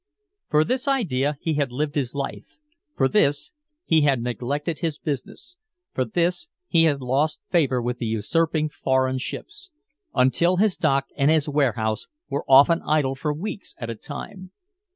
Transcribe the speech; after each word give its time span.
For 0.49 0.63
this 0.63 0.87
idea 0.87 1.37
he 1.41 1.53
had 1.53 1.71
lived 1.71 1.93
his 1.93 2.15
life. 2.15 2.57
For 2.97 3.07
this 3.07 3.51
he 3.85 4.01
had 4.01 4.19
neglected 4.23 4.79
his 4.79 4.97
business, 4.97 5.57
for 5.93 6.05
this 6.05 6.47
he 6.67 6.85
had 6.85 7.01
lost 7.01 7.39
favor 7.51 7.79
with 7.79 7.99
the 7.99 8.07
usurping 8.07 8.69
foreign 8.69 9.19
ships 9.19 9.69
until 10.15 10.55
his 10.55 10.75
dock 10.75 11.05
and 11.15 11.29
his 11.29 11.47
warehouse 11.47 12.07
were 12.29 12.45
often 12.49 12.81
idle 12.81 13.13
for 13.13 13.31
weeks 13.31 13.75
at 13.77 13.91
a 13.91 13.95
time. 13.95 14.51